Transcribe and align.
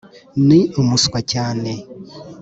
ni 0.47 0.59
umuswa 0.79 1.19
cyane. 1.31 1.71